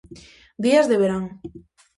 [0.63, 1.23] Días de verán.